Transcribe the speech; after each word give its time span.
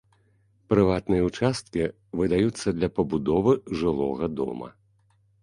Прыватныя 0.71 1.27
ўчасткі 1.29 1.83
выдаюцца 2.21 2.67
для 2.79 2.89
пабудовы 2.97 3.53
жылога 3.83 4.25
дома. 4.41 4.73